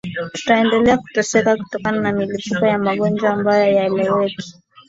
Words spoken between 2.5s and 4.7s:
ya magonjwa ambayo hayaeleweki